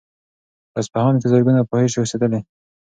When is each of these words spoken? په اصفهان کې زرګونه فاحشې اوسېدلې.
په 0.71 0.77
اصفهان 0.81 1.15
کې 1.19 1.27
زرګونه 1.31 1.67
فاحشې 1.69 1.99
اوسېدلې. 2.01 2.39